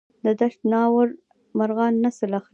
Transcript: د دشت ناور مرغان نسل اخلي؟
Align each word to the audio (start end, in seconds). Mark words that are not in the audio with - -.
د 0.23 0.25
دشت 0.39 0.59
ناور 0.71 1.07
مرغان 1.57 1.93
نسل 2.03 2.31
اخلي؟ 2.39 2.49